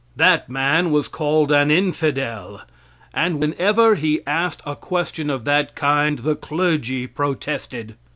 [0.15, 2.63] That man was called an infidel.
[3.13, 7.93] And whenever he asked a question of that kind, the clergy protested.